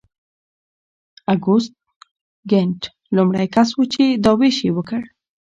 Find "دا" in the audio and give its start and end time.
4.23-4.31